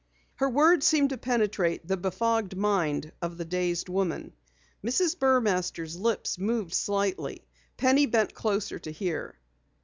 [0.37, 4.33] Her words seemed to penetrate the befogged mind of the dazed woman.
[4.83, 5.15] Mrs.
[5.19, 7.45] Burmaster's lips moved slightly.
[7.77, 9.35] Penny bent closer to hear.